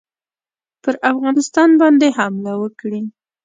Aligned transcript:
پر 0.83 0.95
افغانستان 1.11 1.69
باندي 1.79 2.09
حمله 2.17 2.53
وکړي. 2.61 3.01